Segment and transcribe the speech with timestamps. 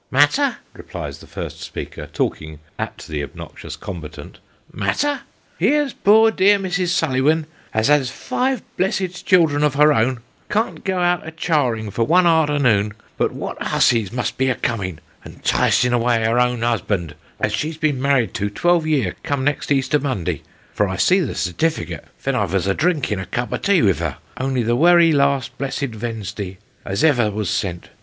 [0.11, 4.37] "Matter!" replies the first speaker, talking at the obnoxious com batant,"
[4.73, 5.21] matter!
[5.59, 6.87] Here's poor dear Mrs.
[6.87, 12.03] Sulliwin, as has five blessed children of her own, can't go out a charing for
[12.03, 17.13] one arternoon, but what hussies must be a comin', and 'ticing avay her oun' 'usband,
[17.39, 20.41] as she's been married to twelve year come next Easter Monday,
[20.73, 24.17] for I see the certificate ven I vas drinkin' a cup o' tea vith her,
[24.37, 27.89] only the werry last blessed Ven'sday as ever was sent.